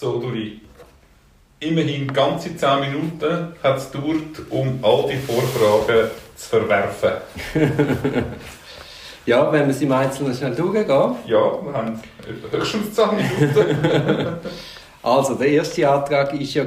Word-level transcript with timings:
So, 0.00 0.20
Duri. 0.20 0.60
Immerhin 1.58 2.06
ganze 2.12 2.56
10 2.56 2.80
Minuten 2.82 3.52
hat 3.60 3.78
es 3.78 3.90
gedauert, 3.90 4.48
um 4.48 4.78
all 4.80 5.08
die 5.10 5.16
Vorfragen 5.16 6.08
zu 6.36 6.48
verwerfen. 6.50 7.14
ja, 9.26 9.50
wenn 9.50 9.66
wir 9.66 9.74
sie 9.74 9.86
im 9.86 9.90
Einzelnen 9.90 10.36
schnell 10.36 10.54
durchgehen. 10.54 11.16
Ja, 11.26 11.64
wir 11.64 11.72
haben 11.72 12.00
höchstens 12.52 12.94
10 12.94 13.08
Minuten. 13.16 14.38
also, 15.02 15.34
der 15.34 15.48
erste 15.48 15.90
Antrag 15.90 16.32
war 16.32 16.40
ja 16.40 16.64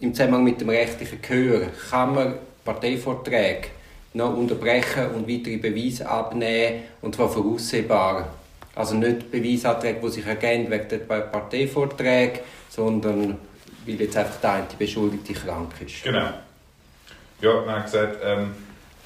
im 0.00 0.12
Zusammenhang 0.12 0.42
mit 0.42 0.60
dem 0.60 0.70
rechtlichen 0.70 1.22
Gehör. 1.22 1.68
Kann 1.88 2.16
man 2.16 2.34
Parteivorträge 2.64 3.68
noch 4.14 4.36
unterbrechen 4.36 5.06
und 5.14 5.28
weitere 5.28 5.58
Beweise 5.58 6.08
abnehmen, 6.08 6.82
und 7.00 7.14
zwar 7.14 7.28
voraussehbar. 7.28 8.28
Also 8.74 8.94
nicht 8.94 9.30
Beweisanträge, 9.30 10.00
die 10.02 10.08
sich 10.08 10.26
ergänzen 10.26 10.70
wegen 10.70 10.88
der 10.88 10.98
Parteivorträge, 10.98 12.40
sondern 12.70 13.36
weil 13.86 14.00
jetzt 14.00 14.16
einfach 14.16 14.36
der 14.40 14.52
eine 14.52 14.66
Beschuldigte 14.78 15.34
krank 15.34 15.72
ist. 15.84 16.02
Genau. 16.04 16.28
Ja, 17.40 17.60
man 17.66 17.76
hat 17.76 17.84
gesagt, 17.84 18.18
ähm, 18.24 18.54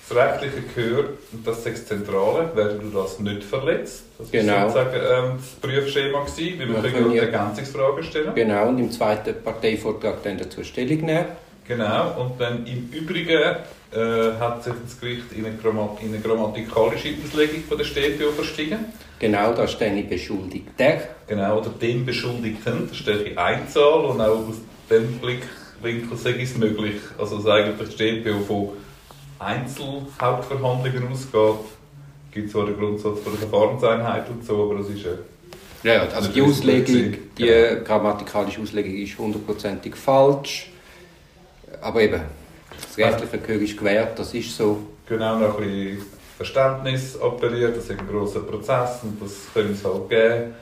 das 0.08 0.16
rechtliche 0.16 0.62
Gehör, 0.74 1.04
das 1.44 1.58
ist 1.58 1.66
das 1.66 1.86
Zentrale, 1.86 2.54
werden 2.54 2.80
du 2.80 2.96
das 2.96 3.18
nicht 3.18 3.42
verletzt. 3.42 4.04
Das 4.18 4.30
genau. 4.30 4.52
war 4.52 4.70
sozusagen 4.70 4.96
ähm, 4.96 5.38
das 5.38 5.48
Prüfschema, 5.60 6.20
gewesen, 6.20 6.60
wie 6.60 6.68
wir 6.68 6.90
können 6.90 7.16
Ergänzungsfragen 7.16 8.04
stellen 8.04 8.34
Genau, 8.34 8.68
und 8.68 8.78
im 8.78 8.90
zweiten 8.90 9.42
Parteivortrag 9.42 10.22
dann 10.22 10.38
dazu 10.38 10.62
Stellung 10.62 11.00
nehmen. 11.00 11.26
Genau, 11.68 12.20
und 12.20 12.40
dann 12.40 12.64
im 12.66 12.90
Übrigen 12.92 13.56
äh, 13.92 14.32
hat 14.38 14.62
sich 14.62 14.74
das 14.84 15.00
Gericht 15.00 15.32
in 15.32 15.46
eine, 15.46 15.56
Grammat 15.56 16.02
in 16.02 16.08
eine 16.08 16.20
grammatikalische 16.20 17.14
Auslegung 17.24 17.64
von 17.68 17.78
der 17.78 17.84
StPO 17.84 18.30
verstiegen. 18.32 18.86
Genau, 19.18 19.52
da 19.52 19.66
stehe 19.66 19.98
ich 19.98 20.08
Beschuldigter. 20.08 21.00
Genau, 21.26 21.58
oder 21.58 21.70
dem 21.70 22.04
Beschuldigten, 22.04 22.88
da 22.88 22.94
stehe 22.94 23.22
ich 23.22 23.38
Einzahl 23.38 24.04
und 24.04 24.20
auch 24.20 24.48
aus 24.48 24.56
dem 24.90 25.18
Blickwinkel 25.18 26.16
sage 26.16 26.36
ich 26.36 26.50
es 26.50 26.56
möglich. 26.56 26.96
Also, 27.18 27.38
dass 27.38 27.46
eigentlich 27.46 27.96
die 27.96 28.22
StPO 28.22 28.40
von 28.40 28.68
Einzelhauptverhandlungen 29.38 31.08
ausgeht, 31.10 31.66
gibt 32.30 32.50
zwar 32.50 32.66
den 32.66 32.76
Grundsatz 32.76 33.20
von 33.20 33.32
der 33.32 33.48
Verfahrenseinheit 33.48 34.28
und 34.28 34.44
so, 34.44 34.64
aber 34.64 34.78
das 34.78 34.90
ist 34.90 35.04
ja 35.04 35.12
ja, 35.82 36.02
also 36.02 36.30
die 36.32 36.42
Auslegung, 36.42 37.14
die 37.38 37.44
genau. 37.44 37.84
grammatikalische 37.84 38.60
Auslegung 38.60 38.96
ist 38.96 39.16
hundertprozentig 39.16 39.94
falsch. 39.94 40.70
Aber 41.80 42.00
eben, 42.00 42.20
das 42.80 42.98
rechtliche 42.98 43.38
Gehör 43.38 43.62
ist 43.62 43.76
gewährt, 43.76 44.18
das 44.18 44.34
ist 44.34 44.56
so. 44.56 44.78
Genau, 45.08 45.38
noch 45.38 45.58
ein 45.58 45.64
bisschen 45.64 46.06
Verständnis 46.36 47.18
appelliert, 47.20 47.76
das 47.76 47.84
ist 47.84 47.90
ein 47.92 48.06
grosser 48.06 48.40
Prozess 48.40 49.00
und 49.02 49.22
das 49.22 49.32
können 49.54 49.72
es 49.72 49.84
halt 49.84 50.08
geben. 50.08 50.54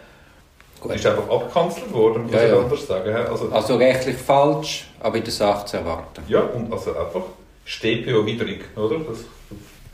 Gut. 0.80 0.94
Ist 0.94 1.06
einfach 1.06 1.28
abgekanzelt 1.28 1.92
worden, 1.92 2.24
muss 2.24 2.32
ja, 2.32 2.44
ich 2.44 2.50
ja. 2.50 2.58
anders 2.58 2.86
sagen. 2.86 3.14
Also, 3.14 3.48
also 3.50 3.76
rechtlich 3.76 4.16
falsch, 4.16 4.86
aber 5.00 5.16
in 5.16 5.24
der 5.24 5.32
Sache 5.32 5.64
zu 5.64 5.78
erwarten. 5.78 6.22
Ja, 6.28 6.40
und 6.40 6.70
also 6.70 6.90
einfach 6.90 7.22
StPO-widrig, 7.64 8.60
oder? 8.76 8.98
Das, 8.98 9.24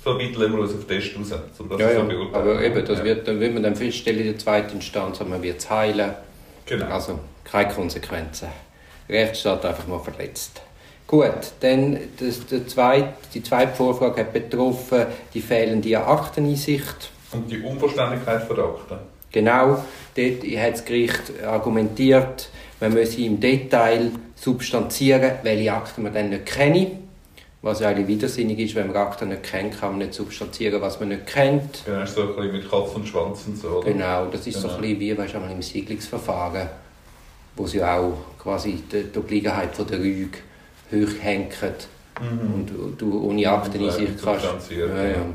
so 0.05 0.19
weit 0.19 0.35
lassen 0.35 0.53
wir 0.53 0.61
uns 0.61 0.75
auf 0.75 0.85
Test 0.87 1.17
raus, 1.17 1.33
um 1.59 1.69
das 1.69 1.81
ja, 1.81 1.93
ja. 1.93 2.03
Aber 2.33 2.63
eben, 2.63 2.85
das 2.85 2.99
ja. 2.99 3.05
wird, 3.05 3.29
dann 3.29 3.39
will 3.39 3.51
man 3.51 3.63
dann 3.63 3.77
feststellen 3.77 4.21
in 4.21 4.27
der 4.27 4.39
zweiten 4.39 4.77
Instanz, 4.77 5.21
man 5.21 5.43
wird 5.43 5.61
es 5.61 5.71
heilen. 5.71 6.15
Genau. 6.67 6.87
Also 6.87 7.21
keine 7.45 7.73
Konsequenzen. 7.73 8.49
Rechtsstaat 9.09 9.65
einfach 9.65 9.87
mal 9.87 9.99
verletzt. 9.99 10.63
Gut, 11.11 11.55
dann 11.59 11.99
das, 12.21 12.47
der 12.47 12.69
zweite, 12.69 13.15
die 13.35 13.43
zweite 13.43 13.75
Vorfrage 13.75 14.21
hat 14.21 14.33
betroffen 14.33 15.07
die 15.35 15.41
fehlende 15.41 15.99
Akteneinsicht. 15.99 17.11
Und 17.33 17.51
die 17.51 17.59
Unverständlichkeit 17.59 18.49
der 18.49 18.65
Akten. 18.65 18.99
Genau, 19.33 19.85
dort 20.15 20.45
hat 20.57 20.73
das 20.73 20.85
Gericht 20.85 21.45
argumentiert, 21.45 22.49
man 22.79 22.95
müsse 22.95 23.23
im 23.23 23.41
Detail 23.41 24.13
substanzieren, 24.37 25.33
welche 25.43 25.73
Akten 25.73 26.05
man 26.05 26.15
dann 26.15 26.29
nicht 26.31 26.47
kenne. 26.47 26.93
Was 27.61 27.81
ja 27.81 27.89
eigentlich 27.89 28.07
widersinnig 28.07 28.61
ist, 28.61 28.77
wenn 28.77 28.87
man 28.87 28.97
Akten 28.97 29.31
nicht 29.31 29.43
kennt, 29.43 29.81
kann 29.81 29.91
man 29.91 29.99
nicht 29.99 30.15
substanzieren, 30.15 30.81
was 30.81 31.01
man 31.01 31.09
nicht 31.09 31.27
kennt. 31.27 31.85
Genau, 31.87 32.07
so 32.07 32.21
ein 32.21 32.37
bisschen 32.37 32.53
mit 32.53 32.71
Kopf 32.71 32.95
und 32.95 33.09
Schwanz 33.09 33.49
und 33.49 33.59
so, 33.59 33.69
oder? 33.79 33.93
Genau, 33.93 34.27
das 34.27 34.47
ist 34.47 34.55
genau. 34.55 34.69
so 34.69 34.75
ein 34.77 34.81
bisschen 34.83 35.01
wie 35.01 35.19
weißt, 35.19 35.35
im 35.35 35.61
Siedlungsverfahren, 35.61 36.69
wo 37.57 37.67
sie 37.67 37.79
ja 37.79 37.99
auch 37.99 38.17
quasi 38.41 38.85
die, 38.93 39.03
die 39.13 39.19
Obliegenheit 39.19 39.75
von 39.75 39.89
der 39.89 39.99
Rüge 39.99 40.39
hochhängen 40.91 41.49
mhm. 42.21 42.55
und 42.55 43.01
du 43.01 43.29
ohne 43.29 43.49
Akteneinsicht 43.49 44.23
kannst. 44.23 44.71
Ja, 44.71 45.05
ja. 45.05 45.27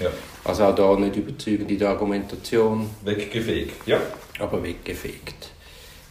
Ja. 0.00 0.10
Also 0.44 0.64
auch 0.64 0.74
da 0.74 0.96
nicht 0.96 1.16
überzeugend 1.16 1.70
in 1.70 1.78
der 1.78 1.90
Argumentation. 1.90 2.90
Weggefegt, 3.02 3.86
ja. 3.86 3.98
Aber 4.38 4.62
weggefegt. 4.62 5.50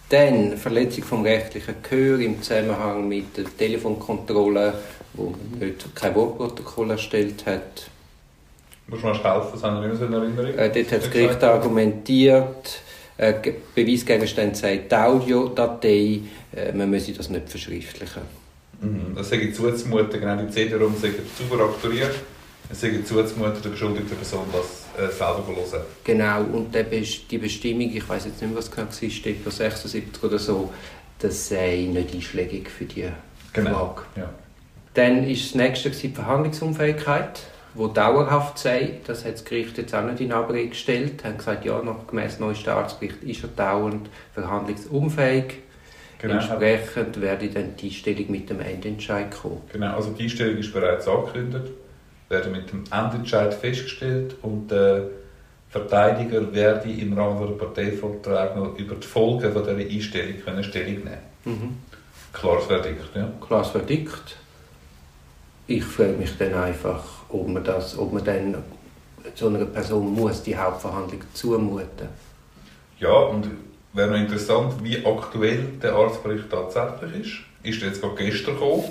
Dann 0.10 0.58
Verletzung 0.58 1.04
vom 1.04 1.24
rechtlichen 1.24 1.76
Gehör 1.82 2.20
im 2.20 2.42
Zusammenhang 2.42 3.08
mit 3.08 3.38
der 3.38 3.46
Telefonkontrolle, 3.46 4.74
wo 5.14 5.30
man 5.30 5.60
nicht 5.60 5.96
kein 5.96 6.14
Wortprotokoll 6.16 6.92
erstellt 6.92 7.46
hat. 7.46 7.90
Muss 8.88 9.02
man 9.02 9.14
helfen, 9.14 9.50
das 9.54 9.64
haben 9.64 9.82
wir 9.82 9.88
nicht 9.88 10.00
mehr 10.00 10.10
in 10.10 10.14
Erinnerung. 10.14 10.60
Äh, 10.60 10.70
dort 10.70 10.92
hat 10.92 11.04
das 11.04 11.12
Gericht 11.12 11.44
argumentiert, 11.44 12.82
äh, 13.18 13.34
Beweisgegenstand 13.74 14.58
sei 14.58 14.78
die 14.90 14.96
Audiodatei, 14.96 16.20
äh, 16.56 16.72
man 16.72 16.90
müsse 16.90 17.14
das 17.14 17.30
nicht 17.30 17.50
verschriftlichen. 17.50 18.22
Mhm. 18.82 19.16
Das 19.16 19.30
sage 19.30 19.44
ich 19.44 19.56
zuzumuten, 19.56 20.20
genau 20.20 20.36
die 20.36 20.50
CD-ROM 20.50 20.96
sagen 20.98 21.16
sauber 21.38 21.66
aktuiert. 21.66 22.16
Es 22.70 22.82
sage 22.82 23.04
zuzumuten, 23.06 23.62
der 23.62 23.70
beschuldigten 23.70 24.18
Person 24.18 24.46
das 24.52 24.86
äh, 24.98 25.12
selber 25.12 25.44
hören. 25.48 25.86
Genau, 26.04 26.42
und 26.42 26.74
die 27.28 27.38
Bestimmung, 27.38 27.92
ich 27.94 28.08
weiß 28.08 28.26
jetzt 28.26 28.42
nicht 28.42 28.50
mehr, 28.50 28.58
was 28.58 28.72
genau 28.72 28.88
war, 28.88 29.10
steht 29.10 29.46
bei 29.46 29.52
76 29.52 30.24
oder 30.24 30.40
so, 30.40 30.72
das 31.20 31.50
sei 31.50 31.88
nicht 31.92 32.14
einschlägig 32.14 32.70
für 32.70 32.86
die 32.86 33.08
genau. 33.54 33.72
Frage. 33.72 34.02
Ja. 34.16 34.30
Dann 34.96 35.28
war 35.28 35.34
das 35.34 35.56
nächste 35.56 35.90
die 35.92 36.10
Verhandlungsunfähigkeit, 36.10 37.42
die 37.76 37.88
dauerhaft 37.94 38.58
sei. 38.58 39.00
Das 39.06 39.26
hat 39.26 39.34
das 39.34 39.46
Gericht 39.46 39.78
jetzt 39.78 39.94
auch 39.94 40.04
nicht 40.04 40.22
in 40.22 40.32
Abrede 40.32 40.70
gestellt. 40.70 41.22
Sie 41.22 41.28
haben 41.28 41.38
gesagt, 41.38 41.66
ja, 41.66 41.82
nach 41.82 42.08
gemäß 42.08 42.40
neues 42.40 42.60
Staatsgericht 42.60 43.22
ist 43.24 43.44
er 43.44 43.50
dauernd 43.50 44.10
verhandlungsunfähig. 44.34 45.65
Genau. 46.28 46.40
Entsprechend 46.40 47.22
werde 47.22 47.50
dann 47.50 47.76
die 47.76 47.86
Einstellung 47.86 48.32
mit 48.32 48.50
dem 48.50 48.60
Endentscheid 48.60 49.30
kommen. 49.30 49.62
Genau, 49.72 49.96
also 49.96 50.10
die 50.10 50.24
Einstellung 50.24 50.58
ist 50.58 50.74
bereits 50.74 51.08
angekündigt, 51.08 51.68
werde 52.30 52.50
mit 52.50 52.72
dem 52.72 52.84
Endentscheid 52.92 53.54
festgestellt 53.54 54.36
und 54.42 54.72
der 54.72 55.04
Verteidiger 55.70 56.52
werde 56.52 56.90
im 56.90 57.14
Rahmen 57.14 57.46
der 57.46 57.54
Parteivortrag 57.64 58.56
noch 58.56 58.76
über 58.76 58.96
die 58.96 59.06
Folgen 59.06 59.54
von 59.54 59.64
dieser 59.64 59.78
Einstellung 59.78 60.40
können 60.44 60.64
Stellung 60.64 60.96
nehmen 60.96 61.18
mhm. 61.44 61.78
Klares 62.34 62.66
Verdikt, 62.66 63.16
ja. 63.16 63.32
Klares 63.46 63.70
Verdikt. 63.70 64.38
Ich 65.68 65.84
frage 65.84 66.14
mich 66.14 66.36
dann 66.40 66.56
einfach, 66.56 67.04
ob 67.30 67.48
man, 67.48 67.64
das, 67.64 67.98
ob 68.00 68.14
man 68.14 68.24
dann 68.24 68.64
so 69.36 69.48
einer 69.48 69.66
Person 69.66 70.12
muss 70.12 70.42
die 70.42 70.58
Hauptverhandlung 70.58 71.22
zumuten 71.34 72.10
Ja, 73.00 73.14
und 73.14 73.48
wäre 73.96 74.12
noch 74.12 74.18
interessant, 74.18 74.74
wie 74.84 75.04
aktuell 75.06 75.64
der 75.82 75.94
Arztbericht 75.94 76.50
tatsächlich 76.50 77.22
ist. 77.22 77.72
Ist 77.72 77.82
der 77.82 77.90
jetzt 77.90 78.02
gerade 78.02 78.16
gestern 78.16 78.56
gekommen? 78.56 78.84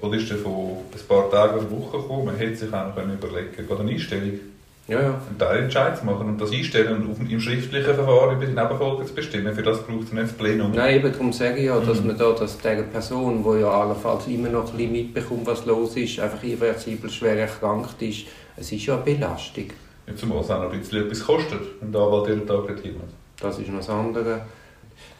Oder 0.00 0.18
ist 0.18 0.28
der 0.28 0.36
von 0.36 0.78
ein 0.92 1.08
paar 1.08 1.30
Tagen 1.30 1.58
oder 1.58 1.70
Wochen 1.70 1.92
gekommen? 2.02 2.26
Man 2.26 2.36
hätte 2.36 2.56
sich 2.56 2.72
auch 2.72 2.86
noch 2.86 2.96
überlegen 2.96 3.66
gerade 3.66 3.80
eine 3.80 3.92
Einstellung. 3.92 4.40
Ja, 4.86 5.00
ja. 5.00 5.08
Einen 5.08 5.38
Teilentscheid 5.38 5.96
zu 5.96 6.04
machen 6.04 6.28
und 6.28 6.38
das 6.38 6.52
einstellen 6.52 7.06
und 7.06 7.30
im 7.30 7.40
schriftlichen 7.40 7.94
Verfahren 7.94 8.36
über 8.36 8.44
die 8.44 8.52
Nebenfolgen 8.52 9.06
zu 9.06 9.14
bestimmen. 9.14 9.54
Für 9.54 9.62
das 9.62 9.82
braucht 9.82 10.08
es 10.08 10.12
nicht 10.12 10.24
das 10.24 10.32
Plenum. 10.34 10.72
Nein, 10.72 10.96
eben 10.96 11.10
darum 11.10 11.32
sage 11.32 11.60
ich 11.60 11.66
ja, 11.66 11.80
dass 11.80 12.00
mhm. 12.02 12.08
man 12.08 12.18
da, 12.18 12.32
dass 12.32 12.58
der 12.58 12.82
Person, 12.82 13.42
die 13.42 13.60
ja 13.60 13.70
allenfalls 13.70 14.26
immer 14.26 14.50
noch 14.50 14.70
ein 14.70 14.76
bisschen 14.76 14.92
mitbekommt, 14.92 15.46
was 15.46 15.64
los 15.64 15.96
ist, 15.96 16.20
einfach 16.20 16.42
irreversibel 16.42 17.08
schwer 17.08 17.38
erkrankt 17.38 18.02
ist, 18.02 18.26
es 18.58 18.72
ist 18.72 18.84
ja 18.84 18.96
eine 18.96 19.04
Belastung. 19.04 19.68
Ja, 20.06 20.14
zumal 20.14 20.40
es 20.40 20.50
auch 20.50 20.62
noch 20.62 20.70
ein 20.70 20.78
bisschen 20.78 21.06
etwas 21.06 21.24
kostet, 21.24 21.62
wenn 21.80 21.90
der 21.90 22.02
Anwalt 22.02 22.28
jeden 22.28 22.46
Tag 22.46 22.66
dorthin 22.66 22.98
muss. 22.98 23.23
Das 23.40 23.58
ist 23.58 23.68
noch 23.68 23.78
das 23.78 23.90
andere. 23.90 24.42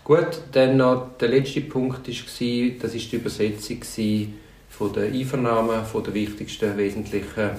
Gut, 0.05 0.39
dann 0.53 0.77
noch 0.77 1.17
der 1.19 1.29
letzte 1.29 1.63
Punkt 1.63 2.07
war, 2.07 2.15
das 2.15 2.95
war 2.95 3.01
die 3.01 3.17
Übersetzung 3.17 3.81
von 4.69 4.93
der 4.93 5.05
Einvernahme 5.05 5.83
von 5.85 6.05
der 6.05 6.15
wichtigsten 6.15 6.77
wesentlichen 6.77 7.51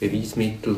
Beweismittel. 0.00 0.76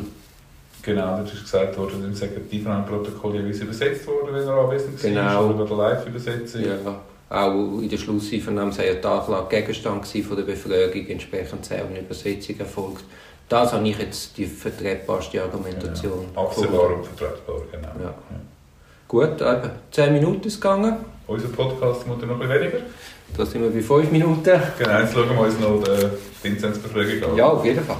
Genau, 0.81 1.17
das 1.17 1.33
ist 1.33 1.43
gesagt 1.43 1.77
worden, 1.77 2.03
im 2.03 2.11
Einvernahmeprotokoll 2.11 3.35
jeweils 3.35 3.59
übersetzt 3.59 4.07
worden, 4.07 4.33
wenn 4.33 4.47
er 4.47 4.53
anwesend 4.53 5.01
genau. 5.01 5.21
war, 5.21 5.55
oder 5.55 5.65
der 5.65 5.77
Live-Übersetzung. 5.77 6.61
Ja. 6.63 7.01
Auch 7.29 7.81
in 7.81 7.89
der 7.89 7.97
Schlusseinvernahme 7.97 8.71
sei 8.71 8.93
die 8.93 9.05
Anklage 9.05 9.47
Gegenstand 9.49 10.07
von 10.07 10.37
der 10.37 10.43
Befragung, 10.43 11.07
entsprechend 11.07 11.65
sei 11.65 11.83
eine 11.83 11.99
Übersetzung 11.99 12.59
erfolgt. 12.59 13.03
Das 13.49 13.73
habe 13.73 13.87
ich 13.87 13.97
jetzt 13.97 14.37
die 14.37 14.45
vertretbarste 14.45 15.41
Argumentation. 15.41 16.25
Genau. 16.29 16.47
Absehbar 16.47 16.95
und 16.95 17.05
vertretbar, 17.05 17.61
genau. 17.71 17.87
Ja. 17.87 18.03
Ja. 18.03 18.15
Gut, 19.07 19.41
eben 19.41 19.71
10 19.91 20.13
Minuten 20.13 20.47
ist 20.47 20.59
gegangen. 20.59 20.97
Unser 21.27 21.47
Podcast 21.47 22.05
muss 22.07 22.21
noch 22.21 22.41
ein 22.41 22.49
weniger. 22.49 22.79
Da 23.37 23.45
sind 23.45 23.61
wir 23.61 23.69
bei 23.69 23.81
5 23.81 24.11
Minuten. 24.11 24.59
Genau, 24.77 24.99
jetzt 24.99 25.13
schauen 25.13 25.29
wir 25.29 25.39
uns 25.39 25.59
noch 25.59 25.81
die 25.81 26.09
Vinzenz-Befragung 26.43 27.31
an. 27.31 27.37
Ja, 27.37 27.45
auf 27.47 27.63
jeden 27.63 27.85
Fall. 27.85 27.97